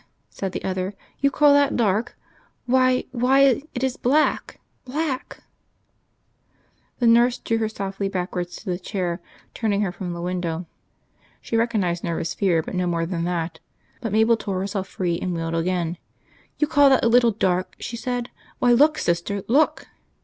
[0.31, 0.95] said the other.
[1.19, 2.17] "You call that dark!
[2.65, 5.43] Why, why, it is black black!"
[6.97, 9.21] The nurse drew her softly backwards to the chair,
[9.53, 10.65] turning her from the window.
[11.39, 13.59] She recognised nervous fear; but no more than that.
[14.01, 15.99] But Mabel tore herself free, and wheeled again.
[16.57, 18.31] "You call that a little dark," she said.
[18.57, 19.85] "Why, look, sister, look!"